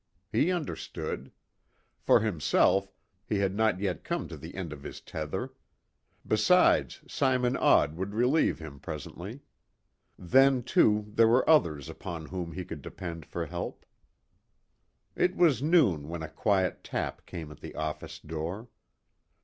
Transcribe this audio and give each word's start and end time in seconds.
He 0.31 0.51
understood. 0.51 1.31
For 1.99 2.21
himself, 2.21 2.91
he 3.23 3.37
had 3.37 3.53
not 3.53 3.79
yet 3.79 4.03
come 4.03 4.27
to 4.29 4.35
the 4.35 4.55
end 4.55 4.73
of 4.73 4.81
his 4.81 4.99
tether. 4.99 5.53
Besides, 6.25 7.03
Simon 7.07 7.55
Odd 7.55 7.93
would 7.95 8.15
relieve 8.15 8.57
him 8.57 8.79
presently. 8.79 9.41
Then, 10.17 10.63
too, 10.63 11.05
there 11.09 11.27
were 11.27 11.47
others 11.47 11.87
upon 11.87 12.25
whom 12.25 12.53
he 12.53 12.65
could 12.65 12.81
depend 12.81 13.27
for 13.27 13.45
help. 13.45 13.85
It 15.15 15.35
was 15.35 15.61
noon 15.61 16.09
when 16.09 16.23
a 16.23 16.29
quiet 16.29 16.83
tap 16.83 17.27
came 17.27 17.51
at 17.51 17.59
the 17.59 17.75
office 17.75 18.17
door. 18.17 18.69